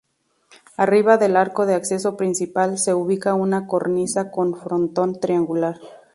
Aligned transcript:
Arriba 0.77 1.17
del 1.17 1.37
arco 1.37 1.67
de 1.67 1.75
acceso 1.75 2.17
principal 2.17 2.79
se 2.79 2.95
ubica 2.95 3.35
una 3.35 3.67
cornisa 3.67 4.31
con 4.31 4.55
frontón 4.59 5.19
triangular. 5.19 5.79